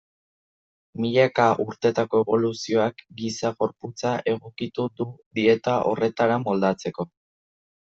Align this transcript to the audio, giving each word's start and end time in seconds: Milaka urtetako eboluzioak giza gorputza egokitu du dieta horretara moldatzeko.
Milaka 1.03 1.43
urtetako 1.65 2.21
eboluzioak 2.25 3.05
giza 3.21 3.53
gorputza 3.61 4.15
egokitu 4.35 4.89
du 4.97 5.09
dieta 5.41 5.79
horretara 5.93 6.43
moldatzeko. 6.49 7.11